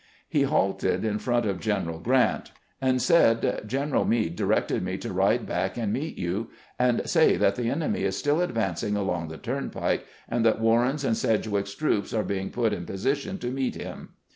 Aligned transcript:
He 0.27 0.41
halted 0.41 1.05
in 1.05 1.19
front 1.19 1.45
of 1.45 1.59
General 1.59 1.99
Grant 1.99 2.45
GRANT 2.45 2.51
AND 2.81 2.93
MEADE 2.93 2.97
PITCH 3.01 3.07
TENTS 3.07 3.07
49 3.07 3.29
and 3.45 3.61
said:" 3.61 3.67
General 3.69 4.05
Meade 4.05 4.35
directed 4.35 4.83
me 4.83 4.97
to 4.97 5.13
ride 5.13 5.45
back 5.45 5.77
and 5.77 5.93
meet 5.93 6.17
you, 6.17 6.49
and 6.79 7.07
say 7.07 7.37
that 7.37 7.53
the 7.55 7.69
enemy 7.69 8.01
is 8.03 8.17
still 8.17 8.41
advancing 8.41 8.95
along 8.95 9.27
the 9.27 9.37
turnpike, 9.37 10.07
and 10.27 10.43
that 10.43 10.59
Warren's 10.59 11.03
and 11.05 11.15
Sedgwick's 11.15 11.75
troops 11.75 12.13
are 12.15 12.23
being 12.23 12.49
put 12.49 12.73
in 12.73 12.87
position 12.87 13.37
to 13.37 13.51
meet 13.51 13.75
him." 13.75 14.13